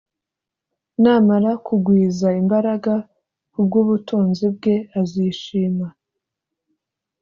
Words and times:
namara 1.03 1.51
kugwiza 1.65 2.27
imbaraga 2.41 2.93
ku 3.51 3.59
bw’ubutunzi 3.65 4.45
bwe 4.55 4.75
azishima 4.99 5.87